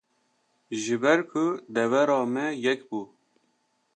[0.81, 1.43] ji ber ku
[1.73, 3.01] devera me yek bû